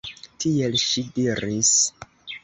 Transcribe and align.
Tiel 0.43 0.77
ŝi 0.83 1.03
diris. 1.17 1.69